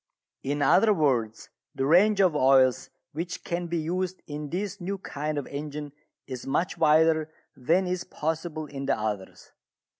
[0.41, 5.37] In other words, the range of oils which can be used in this new kind
[5.37, 5.91] of engine
[6.25, 9.51] is much wider than is possible in the others.